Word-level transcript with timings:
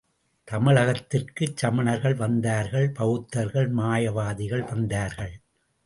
தமிழகத்திற்குச் 0.47 1.57
சமணர்கள் 1.61 2.15
வந்தார்கள் 2.15 2.89
பெளத்தர்கள் 2.91 3.69
மாயாவாதிகள் 3.71 4.67
வந்தார்கள். 4.67 5.33